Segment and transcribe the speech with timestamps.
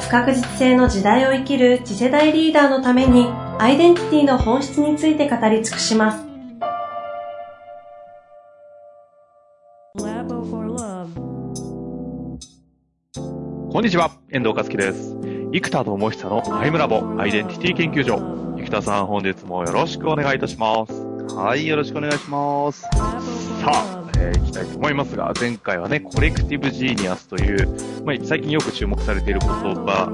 [0.00, 3.26] 不確実性の時代を生きる次世代リーダーのために
[3.58, 6.24] アイデンティティの本質について語り尽くします。
[13.70, 15.16] こんにちは、遠藤和樹です。
[15.52, 18.18] 生田智久のアイムラボアイデンティティ研究所。
[18.56, 20.92] 生田さん、本日もよろしくお願いいたします。
[21.34, 22.82] はい、よろしくお願いします。
[22.82, 22.90] さ
[23.66, 27.68] あ、えー、いきたいと思いますが、前回はね、コレクティブジーニアスという、
[28.04, 30.10] まあ、最近よく注目されている言葉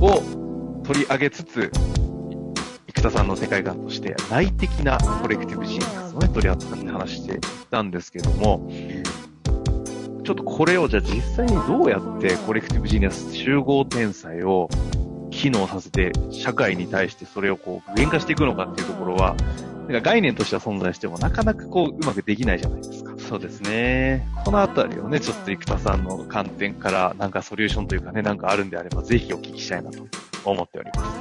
[0.00, 1.70] を取り上げつつ、
[2.94, 8.68] 生田さんの世界観として内的なコレクティブジーニアスをね、取り扱って話していたんですけども、
[10.24, 14.68] ちょっとこれをじゃあ実際にどうやってコレクティブジーニアス集合天才を
[15.30, 19.36] 機能させて社会に対してそれをこう具現化していくのかっていうところは、
[19.88, 23.07] なんか概念としては存在してもなかなかこううまくできないじゃないですか。
[23.28, 24.26] そうですね。
[24.42, 30.06] このあたりをね、ちょっと生田さんの観点からなんかソリューションというかね、なんかあるんであればぜひお聞きしたいなと
[30.46, 31.20] 思っております。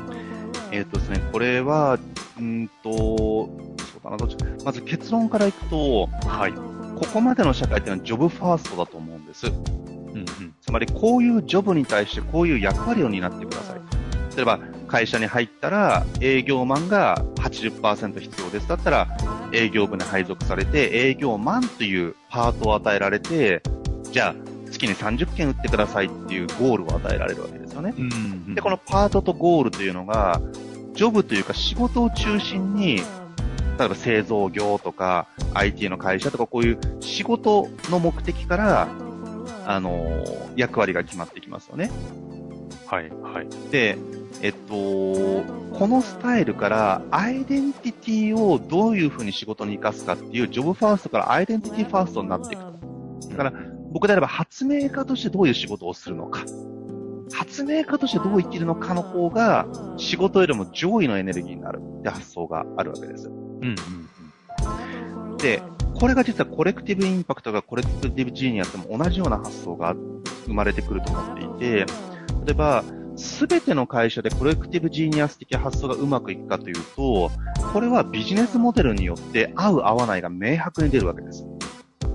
[0.72, 2.00] えっ、ー、とですね、これは、
[2.40, 3.50] うんと、そ
[4.00, 6.54] うだな、どっちまず結論からいくと、はい。
[6.98, 9.48] ここまでの社会っていうのはジョブファーストだと思うんです。
[9.48, 9.54] うん
[10.16, 10.26] うん。
[10.62, 14.36] つまり、こういうジョブに対してこういう役割を担ってください。
[14.38, 19.08] 例えば、会社に入ったら営業マンが80%必要ですだったら
[19.54, 23.62] 営業部に配属されて営業マンというパートを与えられて
[24.04, 24.36] じゃあ
[24.72, 27.94] 月に30件売ってくださいっていうゴールを与えられるわけですよね。
[27.98, 28.08] うんう
[28.52, 30.42] ん、で、このパートとゴールというのが
[30.94, 32.98] ジョブというか仕事を中心に
[33.78, 38.88] 例えば製造業とか IT の会社とかこういう仕事の目的から
[39.66, 40.26] あの
[40.56, 41.92] 役割が決まってきますよね。
[42.88, 43.48] はい、はい。
[43.72, 43.98] で、
[44.42, 53.30] えっと、このスタイルからアイデンティティをどういうふうに仕事に生かすかっていうジョブファーストからアイデンティティファーストになっていくと。
[53.30, 53.54] だから
[53.92, 56.46] 僕であれば発明家としてどういう仕事をするのか。
[57.34, 63.28] 発明家としてどう生きるのかの方が仕事よりも上位のエネルギーになるって発想があるわけです。
[63.28, 63.76] うんうん
[65.32, 65.62] うん、で、
[65.94, 69.94] これが実はコレクティブインパクトがコレクティブジーニアスも同じような発想が
[70.46, 71.86] 生まれてくると思っていて、
[72.48, 72.86] 例えば、
[73.18, 77.30] すべての会社でコレクティブジーニアス的発想がうまくいくかというと、
[77.74, 81.46] これはビジネスモデルによって合う合わないが明白に出るわけです。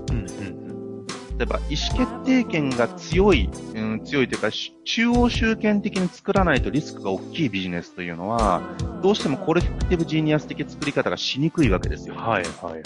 [0.09, 1.07] うんうん、
[1.37, 4.49] 例えば、意思決定権が強い、うん、強いというか、
[4.85, 8.63] 中央集権的に作らないとリスクが大きいビジネスというのは、
[9.03, 12.15] どうしてもコレクティブジーニアス的作り方がしにくいわけですよ。
[12.15, 12.83] はいはいはい。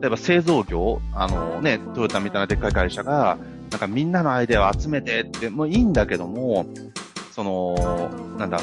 [0.00, 3.38] 例えば製造業、あのね、トヨタみたいなでっかい会社が、
[3.74, 6.64] なんかみんなのアイデアを集めてって、もういいんだけども、
[7.32, 8.08] その、
[8.38, 8.60] なんだ、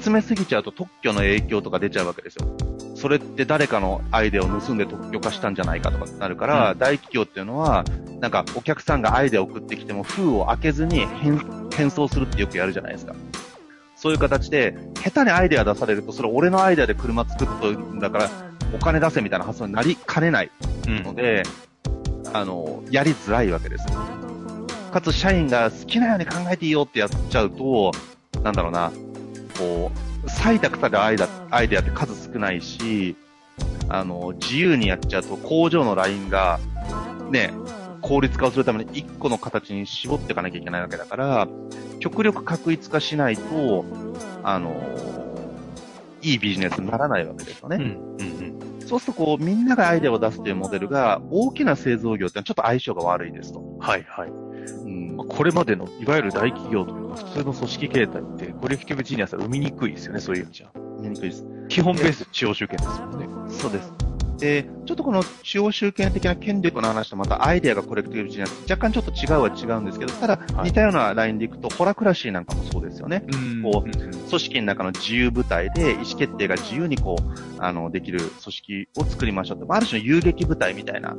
[0.00, 2.46] 集めすぎちゃうと特許の影響とか出ちゃうわけですよ。
[2.94, 7.84] それって誰かのアイデアを盗んで特許化したんじゃないかとかなるから、うん、大企業っていうのは、
[8.20, 11.08] なんかお客さんがアイデアを送ってきても封を開けずに
[11.74, 13.16] 変装するってよくやるじゃないですか。
[13.96, 18.30] そういう形で、下手にアイデア出されると、それ俺のアイデアで車作ったんだから、
[18.72, 20.50] お金出せみたいな発想になりかねない
[20.86, 21.69] ので、うん、
[22.32, 23.86] あの、やりづらいわけです。
[24.92, 27.92] かつ社員が好きなように考えていいよってやっちゃうと、
[28.42, 28.92] なんだろうな、
[29.58, 29.90] こ
[30.24, 33.16] う、採択されるアイデアイデアって数少ないし、
[33.88, 36.58] あの、自由にやっちゃうと工場のラインが、
[37.30, 37.52] ね、
[38.02, 41.48] 効率化をするために1個の形に絞っていかなきゃいけないわけだから、
[41.98, 43.84] 極力確一化しないと、
[44.42, 44.74] あの、
[46.22, 47.76] いいビジネスにならないわけですよね。
[47.76, 47.90] うんうん
[48.20, 48.29] うん、
[48.90, 53.62] そうするとこう、みんながアイデアを出すというモデルが、大きな製造業ってのはちょっと相性が悪いですと。
[53.78, 54.28] はいはい。
[54.28, 60.70] うんまあ、これまでのいわゆる大企業というか普通の組織形態ってコレクティブジーニアスは生みにくいですよね、そういう意味じゃ。
[60.74, 61.46] 生みにくいです。
[61.68, 63.28] 基本ベース中央集権ですもんね。
[63.48, 64.09] そうです。
[64.40, 73.24] で、ちょっとこの中央集権的な権力の話とまたアイデアが collective genius、若干ちょっと違うは違うんですけど、ただ似たようなラインでいくと、 holacracy なんかもそうですよね。
[73.62, 79.66] こう、組織の中の自由部隊で意思決定が自由にこう、あの、できる組織を作りましょうと。
[79.68, 81.14] ある種の遊撃部隊みたいな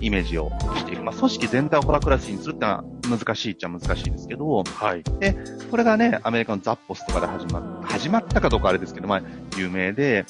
[0.00, 1.02] イメージをしている。
[1.02, 5.02] まあ、組織全体を holacracy にするってのは難しいっちゃ難しいですけど、はい。
[5.20, 5.36] で、
[5.70, 9.22] これがね、アメリカの Zappos とかで始まっ、始まったかどうかあれですけど、まあ、
[9.56, 10.26] 有名で、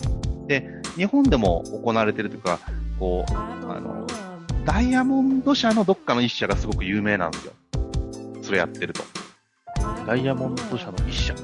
[0.47, 2.59] で、日本でも行われてるというか、
[2.99, 4.07] こう、あの、
[4.65, 7.53] ダイヤモンド社のどっかの一社がすごく有名なんですよ。
[8.43, 9.05] それやってると。
[10.07, 11.35] ダイヤモンド社の一社。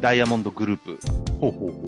[0.00, 0.98] ダイヤモンドグループ。
[1.40, 1.84] ほうほうほ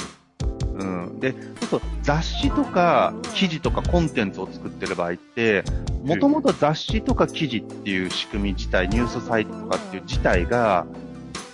[0.74, 1.20] うん。
[1.20, 5.64] で、そうそう、雑誌とか記事とかコンテンツを作ってる場合って、
[6.04, 10.86] もともと雑誌とか記事っていう仕組み自体、ニュースサイトとかっていう自体が、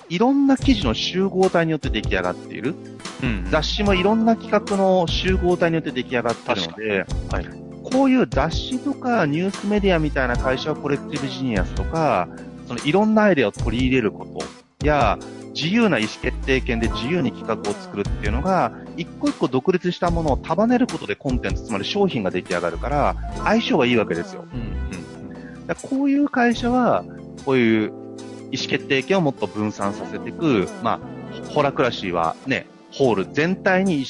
[0.08, 2.74] いろんな記事の集合体によって出来上がっている。
[3.50, 7.46] 雑誌もいろんな企画の集合体によって出来上がってるので、はい。
[7.92, 12.28] こういう雑誌とかニュースメディアみたいな会社はコレクティブジニアスとか、
[12.68, 15.18] そのいろんなアイデアを取り入れることや、
[15.54, 24.44] 自由な意思決定権で自由に企画を作るっていうのが、一個一個独立したものを束ねることでコンテンツ、つまり商品が出来上がるから、相性がいいわけですよ。
[24.52, 24.60] うん。
[24.60, 25.74] うん。
[25.82, 27.04] こういう会社は、
[27.44, 27.92] こういう
[28.52, 34.04] 意思決定権をもっと分散させていく、まあ、ホラクラシーはね、ホール全体に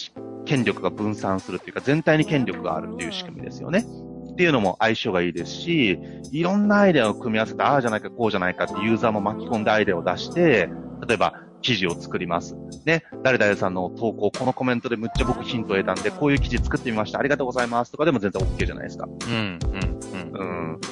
[0.45, 3.85] 権力が分散するっていうか、全体に権力があるっていう仕組みですよね。
[4.33, 5.99] っていうのも相性がいいですし、
[6.33, 10.69] いろんなアイデアを組み合わせて、ああじゃないか、こうじゃないかってユーザーも巻き込んでアイデアを出して、
[11.07, 12.57] 例えば、記事を作ります。
[12.87, 17.19] ね、誰々さんの投稿、このコメントでむっちゃ僕ヒントを得たんで、こういう記事作ってみました。
[17.19, 17.93] ありがとうございます。
[17.93, 19.07] とかでも全然 OK じゃないですか。
[19.07, 19.59] うん。
[19.63, 20.01] うん。
[20.33, 20.73] うん。
[20.73, 20.81] うん。
[20.81, 20.91] だか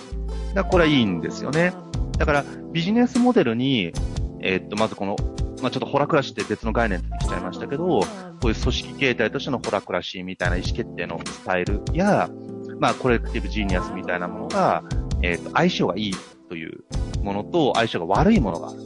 [0.54, 1.72] らこれはいいんですよね。
[2.18, 3.92] だからビジネスモデルに、
[4.40, 5.16] えーっと、まずこの、
[5.62, 8.06] まあ、ちょっとホラクラシーって別の概念出てきちゃいましたけど、こ
[8.44, 12.30] ういう組織形態としてのホラクラシーみたいな意思決定のスタイルや、
[12.78, 14.82] まあ、コレクティブジーニアスみたいなものが、
[15.22, 16.14] えーっと、相性がいい
[16.48, 16.84] という
[17.22, 18.78] ものと相性が悪いものがある。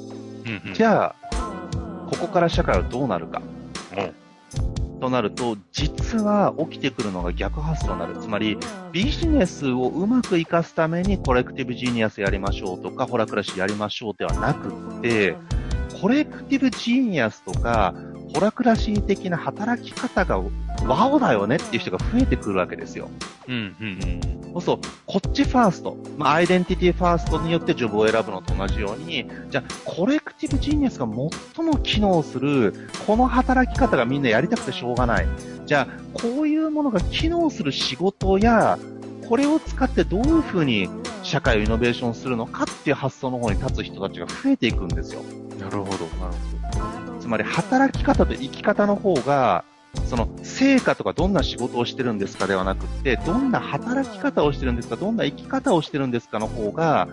[0.66, 0.74] うん。
[0.74, 1.14] じゃあ、
[2.10, 3.42] ここから社会はどうなるか。
[3.96, 4.12] うん
[5.02, 8.16] となると、実は起きてくるのが逆発想になる。
[8.18, 8.56] つまり、
[8.92, 15.36] ビジネスをうまく活かすために collective genius やりましょうとか、 holacracy やりましょうではなくって、
[16.02, 17.94] collective genius とか、
[18.34, 20.42] holacracy 的な働き方が
[20.84, 23.08] wow だよねっていう人が増えてくるわけですよ。
[23.46, 23.76] うん。
[23.80, 24.52] うん。
[24.54, 32.74] そうそう、こっちファースト、まあ、アイデンティティファーストによってジョブを選ぶのと同じように、じゃあ、 collective genius が最も機能する、
[33.06, 35.28] この働き方がみんなやりたくてしょうがない。
[35.66, 38.76] じゃあ、こういうものが機能する仕事や、
[39.28, 40.90] これを使ってどういうふうに
[41.22, 45.22] 社会をイノベーションするのかっていう発想の方に立つ人たちが増えていくんですよ。
[45.62, 46.06] なるほど。
[46.18, 46.32] なる
[46.78, 49.64] ほつまり働き方と生き方の方が、
[50.08, 57.08] その成果とかどんな仕事をしてるんですかではなくって、どんな働き方をしてるんですか、どんな生き方をしてるんですかの方が、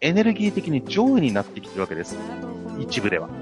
[0.00, 2.16] エネルギー的に上位になってきてるわけです。
[2.78, 3.28] 一部では。
[3.28, 3.34] ど。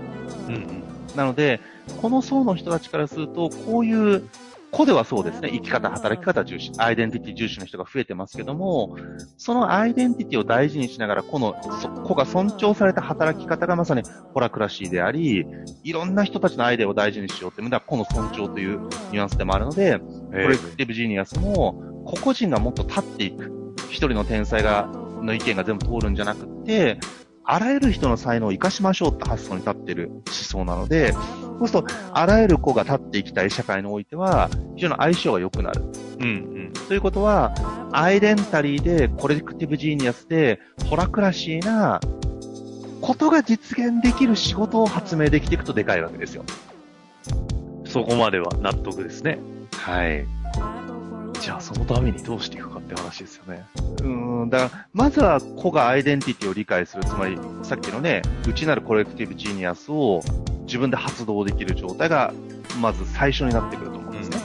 [0.49, 0.55] うん。
[0.55, 0.83] うん。
[1.17, 1.61] なので、
[2.03, 4.29] この層の人たちからすると、こういう、
[4.71, 8.97] 個ではそうですね、生き方、働き方重視、アイデンティティ重視の人が増えてますけども、
[9.37, 14.03] そのアイデンティティを大事にしながら、この、そ個が尊重された働き方がまさに
[14.35, 15.47] holacracy であり、
[15.85, 18.81] いろんな人たちのアイデアを大事にしようっていうのは、個の尊重という
[19.13, 23.75] ニュアンスでもあるので、 collective genius も、個々人がもっと立っていく。
[23.91, 24.91] 一人の天才が、
[25.23, 26.99] の意見が全部通るんじゃなくて、
[27.51, 31.15] あらゆる人の才能を生かしましょうって発想に立っている思想なので、
[31.59, 35.83] そうすると、あらゆる個が立っていきたい社会においては、非常に相性が良くなる。
[36.21, 36.27] うん。
[36.27, 36.31] う
[36.71, 36.73] ん。
[36.89, 37.53] ということは、
[37.93, 42.01] アイデンティティで、 collective genius で、 holacracy な、
[43.01, 46.45] ことが実現できる仕事を発明できていくとでかいわけですよ。
[47.85, 49.39] そこまでは納得ですね。
[49.73, 50.27] はい。
[51.41, 53.65] じゃあ、そのためにどうしていくかって話ですよね。
[53.77, 57.05] うーん、だから、まずは個がアイデンティティを理解する。
[57.05, 60.23] つまり、さっきのね、内なる collective genius を
[60.63, 62.33] 自分で発動できる状態が、
[62.81, 64.39] まず最初になってくると思うんですね。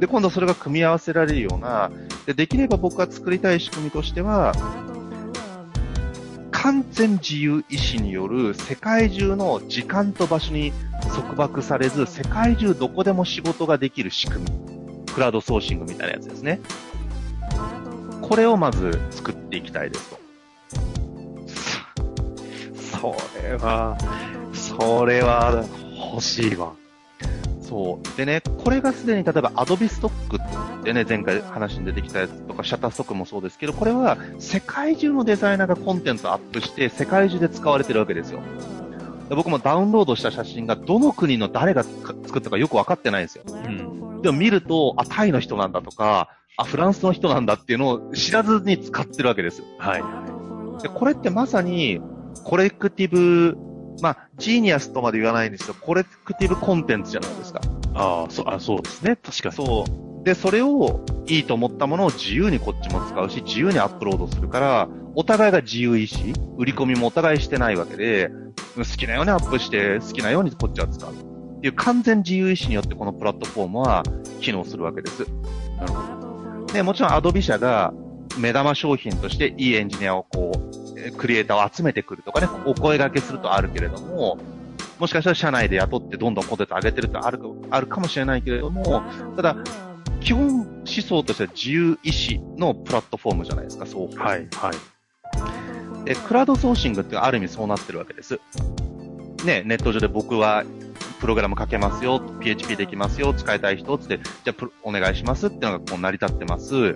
[0.00, 1.90] で、今度それが組み合わせられるような、
[2.26, 4.52] でできれば僕が作りたい仕組みとしては、
[6.50, 10.72] 完全自由意志による世界中の時間と場所に
[11.12, 14.71] 束縛されず、世界中どこでも仕事ができる仕組み。
[15.12, 16.60] クラウドソーシングみたいなやつですね。
[18.20, 20.18] これをまず作っていきたいですと。
[23.00, 23.96] それは、
[24.52, 25.64] それは
[26.12, 26.72] 欲しいわ。
[27.60, 28.16] そう。
[28.16, 30.10] でね、これがすでに例えば Adobe Stock
[30.80, 38.40] ってね、前回話に出てきたやつとか、シャッターストックもそうですけど、これは世界中のデザイナーがコンテンツをアップして、世界中で使われてるわけですよ。
[39.32, 43.44] で僕もダウンロードした写真がどの国の誰が作ったかよくわかってないんですよ。
[43.46, 44.20] うん。
[44.20, 49.64] でも見ると、あ、タイの人なんだとか、あ、フランスの人なんだっていうのを知らずに使ってるわけですよ。
[49.78, 50.82] はい。
[50.82, 51.98] で、これってまさに、
[52.44, 53.56] コレクティブ、
[54.02, 57.62] まあ、ジーニアスとまで言わないんですけど、コレクティブコンテンツじゃないですか。
[57.94, 59.16] ああ、そう、あそうですね。
[59.16, 59.54] 確かに。
[59.54, 60.11] そう。
[60.24, 68.30] で、それをいいと思ったものを自由にこっちも使うし、自由にアップロードするから、お互いが自由意志、売り込みもお互いしてないわけで、
[68.76, 71.12] 好きなようにアップして、好きなようにこっちは使う。
[71.12, 74.02] っていう完全自由意志によってこのプラットフォームは
[74.40, 75.26] 機能するわけです。
[75.76, 76.72] なるほど。
[76.72, 77.92] で、もちろんアドビ社が
[78.38, 84.38] 目玉商品としていいエンジニアをこう、えクリエイターを集めてくるとかね、お声掛けするとあるけれども、
[84.98, 89.02] もしかしたら社内で雇ってどんどんコンテンツ上げてるってあるかあるかもしれないけれども、
[89.36, 89.56] ただ、
[90.24, 94.16] 基本思想としては自由意志のプラットフォームじゃないですか、そう。
[94.16, 96.04] はい、はい。
[96.04, 98.40] で、クラウドソーシングってある意味そうなってるわけです。
[99.44, 100.64] ね、ネット上で僕は
[101.20, 106.92] プログラム書けますよ、PHP できますよ、使いたい人つって、じゃあお願いしますっていうのがこう成り立ってます。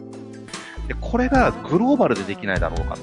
[0.89, 3.01] で、これがグローバルでできないだろうかと。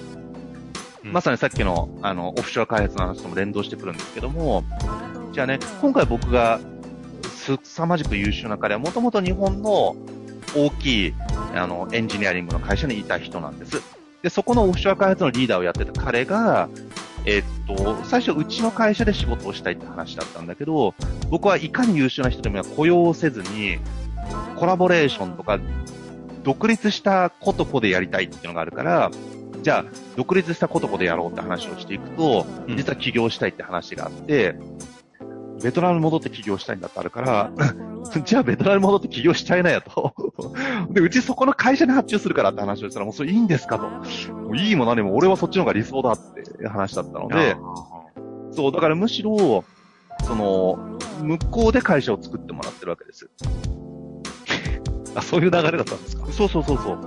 [1.04, 4.64] うん、まさにさっきの、あの、オフショア開発の話とも連動してくるんですけども、
[5.34, 6.60] じゃあね、今回僕が
[7.44, 9.98] すさまじく優秀な彼はもともと日本の
[10.56, 11.14] 大きい、
[11.56, 13.82] あの、エンジニアリングの会社にいた人なんです。
[14.22, 16.70] で、そこのオフショア開発のリーダーをやってた彼が、
[17.26, 20.94] えっと、最初うちの会社で仕事をしたいって話だったんだけど、
[21.30, 23.80] 僕はいかに優秀な人でも雇用せずに、
[24.56, 25.60] コラボレーションとか、
[26.44, 29.12] 独立したことこでやりたいっていうのがあるから、
[29.62, 29.86] じゃあ、
[30.18, 34.56] 独立したことこでやろうって話をしていくと、実は起業したいって話があって、
[35.64, 37.52] ベトナムに戻って起業したいんだってあるから、
[38.26, 40.14] じゃあベトナムに戻って起業しちゃいなよと。
[40.90, 43.88] で、うちそこの会社に発注するからって話をしたら、もうそれいいんですかと。
[44.34, 47.56] もういいも何も俺はそっちの方が理想だって話だったので、
[48.52, 49.64] そう、だからむしろ、
[50.24, 53.30] その、向こうで会社を作ってもらってるわけです。
[55.16, 57.00] あ、そういう流れだったんですかそうそうそうそう。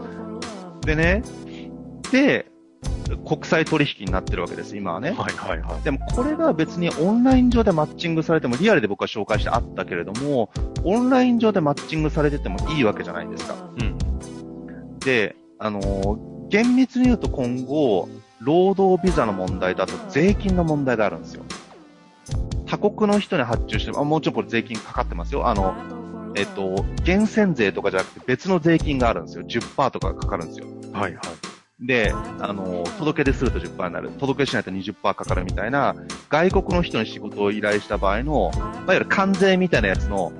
[0.86, 1.22] でね、
[2.10, 2.46] で、
[3.25, 5.10] 国際取引になってるわけです、今はね。
[5.10, 5.82] はいはいはい。
[5.82, 10.50] でもこれが別にオンライン上でマッチングされても、リアルで僕は紹介してあったけれども、
[10.84, 13.54] オンライン上でマッチングされててもいいわけじゃないですか。
[13.54, 14.98] うん。
[14.98, 18.08] で、あのー、厳密に言うと今後、
[18.40, 21.42] 労働ビザの問題だと税金の問題があるんですよ。
[22.66, 25.46] 他国の人に発注しても、あもちろんこれ税金かかってますよ。
[25.46, 25.75] あの、
[26.34, 29.44] えっと、源泉税とかじゃなくて別の税金があるんですよ。
[29.44, 30.66] 10%とかかかるんですよ。
[30.92, 31.22] はいはい。
[31.80, 34.11] で、あの、届け出すると10%になる。
[34.12, 35.95] 届けしないと20%かかるみたいな、
[36.30, 40.33] 外国の人に仕事を依頼した場合の、まあ、いわゆる関税みたいなやつの、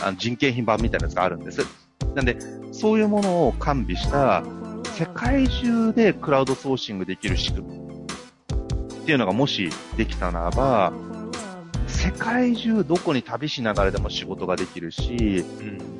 [0.00, 1.62] あの人件品版みたいなやつがあるんです。
[2.14, 2.38] なんで、
[2.70, 4.44] そういうものを完備した、
[4.84, 7.78] 世界中でクラウドソーシングできる仕組み。
[7.78, 10.92] っていうのがもしできたならば、
[11.88, 15.97] 世界中どこに旅しながらでも仕事ができるし、うん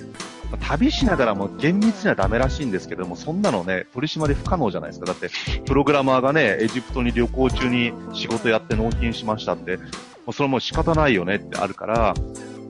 [0.57, 5.07] 旅しながらも厳密にはダメらしいんですけども、そんなのね、取り締まり不可能じゃないですか。
[5.07, 5.31] だって、
[5.67, 9.83] プログラマーがね、エジプトに旅行中に仕事やって納品しましたって、も
[10.29, 12.15] うそれも仕方ないよねってあるから、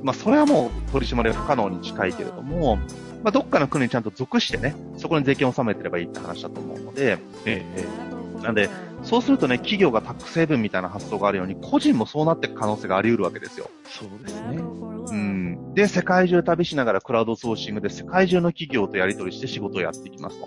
[0.03, 2.77] まあ、それはもう取り締まりは不可能に近いけれども、
[3.23, 8.71] まあ、どっかの国にちゃんと属してね、そこに税金を納めてればいいって話だと思うので、ええ、なんで、
[9.03, 13.71] そうするとね、企業がタック成分みたいな発想があるように、個人もそうなっていく可能性があり得るわけですよ。
[13.85, 14.59] そうですね。
[14.59, 15.28] うん。
[15.75, 20.47] で、世界中旅しながらクラウドソーシングで世界中の企業とやり取りして仕事をやっていきますと。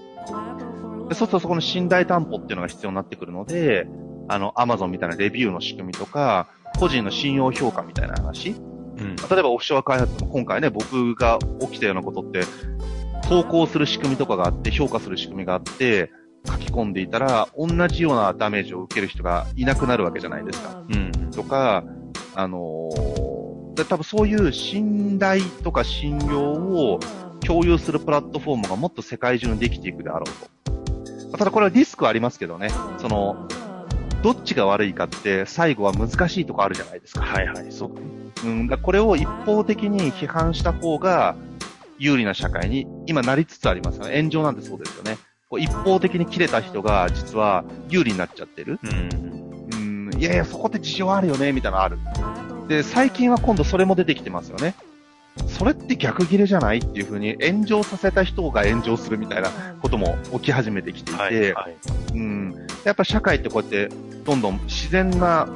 [1.10, 3.88] でそうするとそこの信頼担保っていうのが必要になってくるので、
[4.28, 6.48] あの、アマゾンみたいなレビューの仕組みとか、
[6.80, 8.56] 個人の信用評価みたいな話。
[8.98, 12.42] うん、例えばオフショア開発も今回ね、僕が起きたようなことって、
[13.28, 16.12] 投稿する仕組みとかがあって、評価する仕組みがあって、
[16.46, 20.84] 書き込んでいたら、同じようなダメージを受ける人がいなくなるわけじゃないですか。
[20.90, 21.32] うん。
[21.32, 21.84] とか、
[22.36, 23.11] あのー、
[23.86, 27.00] 多分そういう信頼とか信用を
[27.46, 31.38] 共有するプラットフォームがもっと世界中にできていくであろうと。
[31.38, 32.70] ただこれはリスクはありますけどね。
[33.00, 33.48] その、
[34.22, 37.22] どっちが悪いかって最後は難しいとこあるじゃないですか。
[37.22, 38.48] はいはい、そう。
[38.48, 41.36] うん、だこれを一方的に批判した方が
[41.98, 44.18] 有利な社会に今なりつつありますよね。
[44.18, 45.18] 炎上なんてそうですよね。
[45.50, 48.80] こう一方的に切れた人が実は有利になっちゃってる。
[48.84, 50.12] うん。
[50.14, 51.98] うん、いやいや、そこって事情あるよね、みたいなのある。
[52.72, 54.76] で、最近は今度それも出てきてますよね。
[55.48, 59.50] それって逆切れじゃないっていう風に炎上させた人が炎上するみたいな
[59.82, 61.78] ことも起き始めてきていて、はいはい、
[62.14, 63.90] うん、やっぱ社会ってこうやって
[64.26, 65.50] どんどん自然な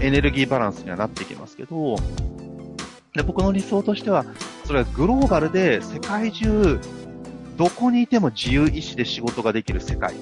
[0.00, 1.96] エネルギーバランスにはなっていきますけど、
[3.14, 4.24] で僕の理想としては、
[4.64, 6.80] それはグローバルで世界中
[7.58, 10.14] どこにいても自由意志で仕事ができる世界、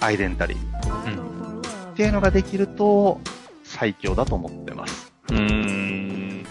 [0.00, 1.12] アイデンタリー。
[1.12, 1.60] うん。
[1.60, 1.62] っ
[1.96, 3.20] ていうのができると、
[3.62, 5.03] 最強だと思ってます。
[5.30, 6.44] うん。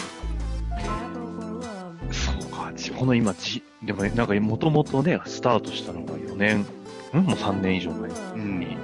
[2.12, 6.66] そうか、この今、じ、でもね、なんかもともとね、スタートしたのが4年、
[7.14, 8.78] うんもう3年以上前に、うん、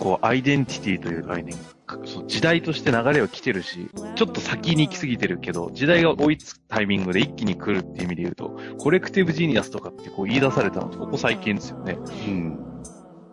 [0.00, 1.56] こう、アイデンティティという概念
[1.86, 11.98] がそ時代として流れは来てるし、ちょっと先に行き過ぎてるけど、時代が追いつくタイミングで一気に来るっていう意味で言うと、 collective genius とかってこう言い出されたのってここ最近ですよね。
[12.26, 12.69] うん。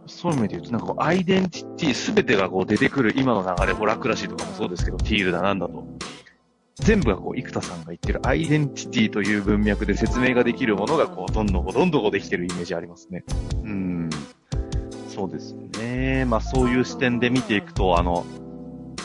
[0.07, 5.85] そういう意味で言うと、なんかこう、アイデンティティすべてがこう出てくる今の流れ、 holacracy とかもそうですけど、 teal だなんだと。
[6.75, 13.23] 全部がこう、生田さんが言ってるアイデンティティという文脈で説明ができるものがこう、どんどんどんどんできてるイメージありますね。
[13.63, 14.09] うん。
[15.09, 16.25] そうですよね。
[16.25, 18.25] まあそういう視点で見ていくと、あの、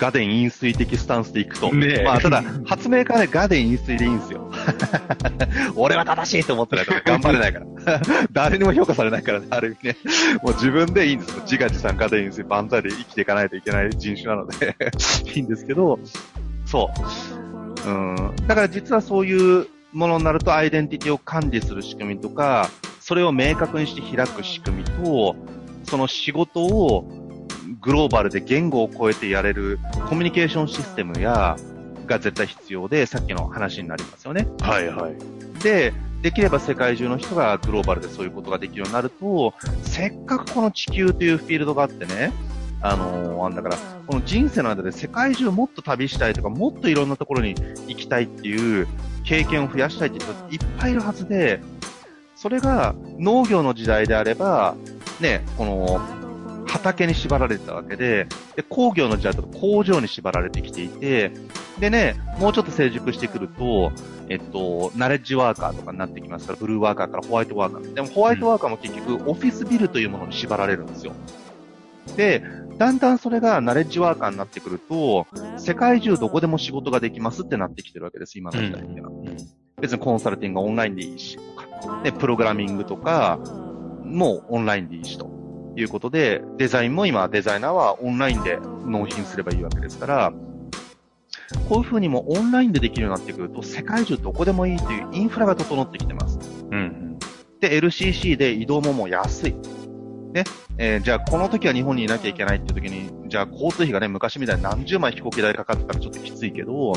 [0.02, 1.72] ガデン飲水的スタンスでいくと。
[1.72, 4.50] ねまあただ、発明家はね、ガデン飲水でいいんですよ。
[5.76, 8.00] 俺は正しいと思ってないと頑張れないから。
[8.32, 9.96] 誰にも評価されないからね、ある意味ね。
[10.42, 11.42] もう自分でいいんですよ。
[11.42, 14.74] 自画自賛ガデン飲水万歳で生きていかないといけない人種なので、
[15.36, 16.00] いいんですけど、
[16.66, 16.90] そ
[17.86, 17.88] う。
[17.88, 18.16] うん。
[18.48, 22.68] だから実はそういうものになるとアイデンティティを管理する仕組みとか、
[22.98, 25.36] それを明確にして開く仕組みと、
[25.84, 27.21] その仕事を
[27.82, 31.56] グローバルで言語を超えてやれるコミュニケーションシステムや、
[32.06, 34.46] が絶対必要で、さっきの話になりますよね。
[34.60, 35.62] はいはい。
[35.62, 42.32] で、できれば世界中の人がグローバルでそういうことができるようになると、せっかくこの地球というフィールドがあってね、
[42.80, 47.54] あのー、あんだから、この人生の間で世界中もっと旅したいとか、もっといろんなところに
[47.88, 48.86] 行きたいっていう
[49.24, 51.60] 経験を増やしたいって人いっぱいいるはずで、
[52.36, 54.76] それが農業の時代であれば、
[55.20, 56.21] ね、この、
[56.82, 61.30] 畑に縛られてたわけで、で、工業の時代だと工場に縛られてきていて、
[61.78, 63.92] でね、もうちょっと成熟してくると、
[64.28, 67.94] えっと、ナレッジワーカーとかになってきますから、ブルーワーカーからホワイトワーカー。
[67.94, 71.12] でもホワイトワーカーも結局、オフィスビルというものに縛られるんですよ。
[72.16, 72.42] で、
[72.78, 79.24] だんだんそれがナレッジワーカーになってくると、世界中どこでも仕事ができますってなってきてるわけです、今の時代っていうのは。
[79.80, 82.02] 別にコンサルティングがオンラインでいいし、とか。
[82.02, 83.38] で、プログラミングとか、
[84.04, 85.41] もうオンラインでいいし、と
[85.76, 90.32] いうことで、デザインも今、デザイナーはオンラインで納品すればいいわけですから、
[91.68, 96.38] こういう風にもオンラインでできるようになってくると、世界中どこでもいいというインフラが整ってきてます。
[96.70, 97.18] うん。
[97.60, 99.54] で、LCC で移動ももう安い。
[100.32, 100.44] ね。
[100.78, 106.94] えーじゃあこの時は日本にいなきゃいけないっていう時に、じゃあ交通費がね、昔みたいに何十万飛行機代かかってたらちょっときついけど、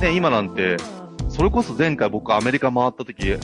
[0.00, 0.76] ね、今なんて、
[1.28, 3.36] それこそ前回僕アメリカ回った時、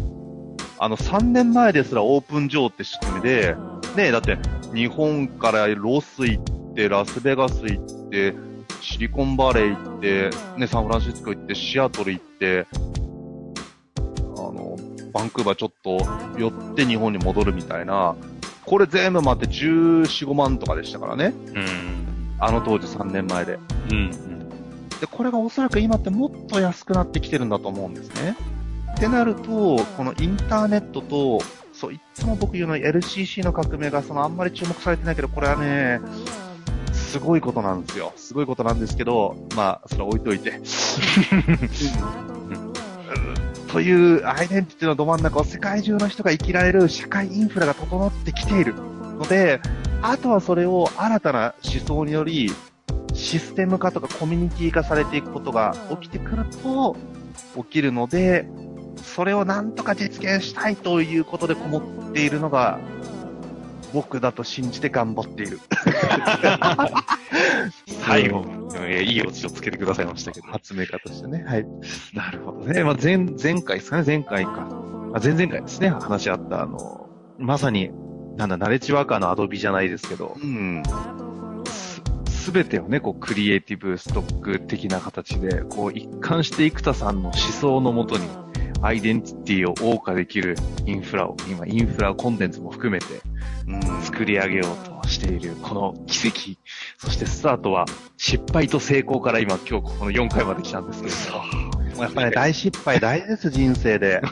[0.79, 3.55] あの3年前ですらオープン上って仕組みで、
[3.97, 4.39] ね、だって
[4.75, 8.35] 日本からロス行って、ラスベガス行って、
[8.81, 12.67] シリコンバレー行って、ね、サンフランシスコ行って、シアトル行って、
[14.37, 14.77] あの、
[15.13, 15.99] バンクーバーちょっと
[16.39, 18.15] 寄って日本に戻るみたいな、
[18.65, 21.35] これ全部待って14、5万とかでしたからね。
[21.55, 22.37] うん。
[22.39, 23.59] あの当時3年前で。
[23.91, 24.11] うん。
[25.01, 28.37] で、これがおそらく今ってもっと安くなってきてるんだと思うんですね。
[28.93, 29.43] ってなると、
[29.97, 31.41] このインターネットと、
[31.81, 35.99] そう、いつも僕言うの LCC の革命がそのあんまり注目されてないけど、これはね、
[36.93, 38.13] すごいことなんですよ。
[38.17, 40.61] すごいことなんですけど、まあ、それは置いといて。
[43.73, 49.63] というアイデンティティのど真ん中を世界中の人が生きられる社会インフラが整ってきているので、
[50.03, 52.51] あとはそれを新たな思想により、
[53.15, 56.97] システム化とかコミュニティ化されていくことが起きてくると、
[57.57, 58.47] 起きるので、
[58.97, 62.79] それをなんとか実現したいということでこもっているのが、
[63.93, 65.59] 僕だと信じて頑張っている。
[68.05, 68.45] 最後、
[68.77, 70.47] えーいいオチをつけてくださいましたけど。
[70.47, 71.45] 発明家としてね。
[71.47, 71.67] はい。
[72.15, 72.85] なるほどね。
[72.85, 74.69] まあ、前、前回ですかね、前回か。
[75.13, 77.91] あ前々回ですね、話し合った、あの、まさに、
[78.37, 80.83] なんだ、ナレッジワーカーのアドビじゃないですけど、うん。
[82.29, 88.29] すべてをね、こう、クリエイティブストック的な形で、こう、一貫して生田さんの思想のもとに、
[88.83, 93.07] アイデンティティを謳歌できるインフラを、今、インフラコンテンツも含めて
[93.67, 93.83] うん。
[94.03, 96.39] 作り上げようとしている、この奇跡。
[96.99, 97.85] そしてスタートは、
[98.17, 102.03] 失敗と成功から今、今日この4回まで来たんですけど。
[102.03, 104.23] やっぱりね、大失敗大事です、人生で。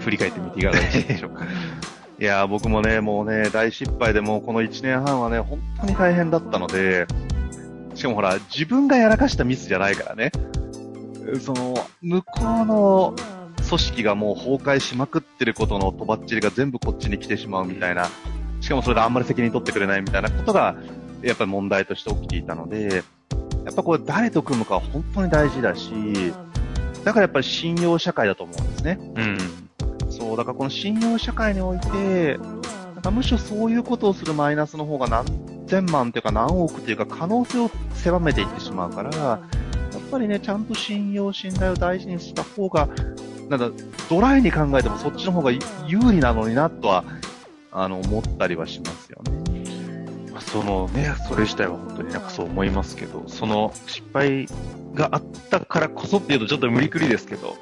[0.00, 1.44] 振り返ってみていかがでしょうか？
[2.20, 7.06] いやー、僕もね、もうね、大失敗でもうこの1年半はね、本当に大変だったので、
[7.94, 10.30] しかもほら、自分がやらかしたミスじゃないからね。
[11.38, 13.14] その、向こうの
[13.68, 18.08] 組織がもう崩壊しまくってることのとばっちりが全部こっちに来てしまうみたいな、
[18.60, 20.76] しかもそれであんまり責任取ってくれないみたいなことが、
[21.22, 23.04] やっぱり問題として起きていたので、
[23.64, 26.32] やっぱこれ誰と組むかは本当に大事だし、
[27.04, 28.98] だからやっぱり信用社会だと思うんですね。
[29.16, 29.38] うん。
[30.10, 35.24] そう、だからこの信用社会において、なんかむしろそういうことをするマイナスの方が何
[35.66, 39.40] 千万というか何億というか可能性を狭めていってしまうから、
[40.10, 42.88] ぱりね、ちゃんと信用、信頼を大事にした方が、
[43.48, 43.70] なんか、
[44.08, 45.60] ドライに考えてもそっちの方が有
[46.12, 47.04] 利なのになとは、
[47.72, 50.30] あの、思ったりはしますよね。
[50.32, 54.46] まあそのね、それ自体は本当になんかそう思いますけど、その失敗
[54.94, 57.56] があったからこそっていうとちょっと無理くりですけど、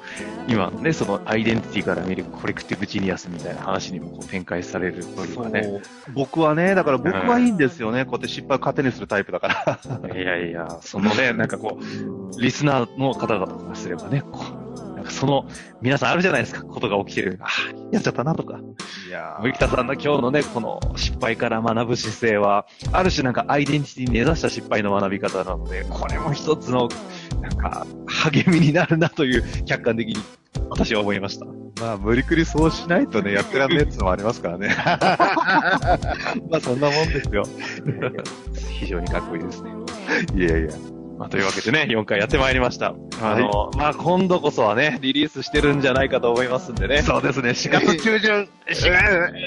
[0.47, 5.81] 今のね、そのアイデンティティから見るコレクティブジニアスみたいな話にもこう展開されるというかね。
[6.13, 8.05] 僕はね、だから僕はいいんですよね。
[8.05, 10.15] こうやって失敗を糧にするタイプだから。
[10.15, 14.43] いやいや、そのね、 なんかこう、リスナーの方々からすればね、こ
[14.75, 15.45] う、なんかその、
[15.81, 17.39] 皆さんあるじゃないですか、ことが起きてる。
[17.41, 17.49] ああ、
[17.91, 18.59] やっちゃったなとか、
[19.09, 26.89] いや生田さんの今日のね、この失敗から学ぶ姿勢は、ある種なんかアイデンティティに根ざした失敗の学び方なので、これも一つの、
[27.41, 30.15] なんか、励みになるなという客観的に
[30.69, 31.47] 私は思いました。
[31.81, 34.75] まあ、無理くりそうしないとね、やってらんねえってのもありますからね。
[34.77, 37.43] まあ、そんなもんですよ。
[38.79, 39.71] 非常にかっこいいですね。
[40.35, 40.98] いやいや。
[41.19, 42.95] まあ、というわけでね、4回やってまいりました。
[43.21, 47.01] あの、まあ、今度こそはね、リリースしてるんじゃないかと思いますんでね。
[47.01, 48.91] そうですね、4月中旬、4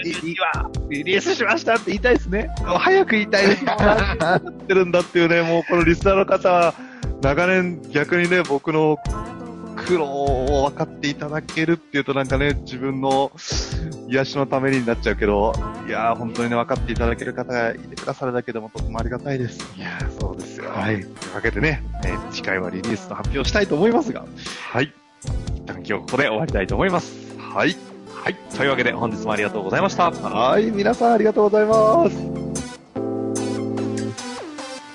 [0.03, 2.51] 月にはリリースしましたって言いたいですね。
[2.63, 3.65] 早く言いたいです。
[3.65, 6.75] やってるんだっていうね、もうこのリスナーの方は、
[7.23, 8.99] 長年逆にね、僕の
[9.87, 13.33] 苦労を分かっていただけるっていうとなんかね、自分の
[14.13, 15.55] 癒しのためになっちゃうけど、
[15.89, 19.75] いやー、本当にね、分かっていただける方がいてくださるだけでもとてもありがたいです。
[19.77, 20.69] いやーそうですよ。
[20.69, 24.25] はいというわけでね、えー次回はリリースの発表したいと思いますが、
[24.71, 24.93] はい。
[25.55, 27.15] 一旦今日ここで終わりたいと思います。
[27.39, 27.77] はい。
[28.15, 28.35] はい。
[28.57, 30.11] というわけで本日もありがとうございました。
[30.11, 32.42] はい、皆さんありがとうございます。